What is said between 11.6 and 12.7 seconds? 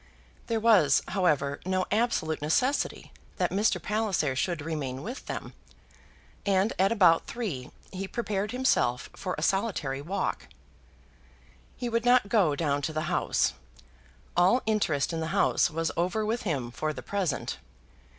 He would not go